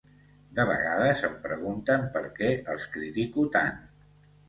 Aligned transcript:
De 0.59 0.63
vegades 0.69 1.21
em 1.27 1.35
pregunten 1.45 2.09
per 2.17 2.25
què 2.41 2.53
els 2.75 2.91
critico 2.99 3.49
tant. 3.61 3.83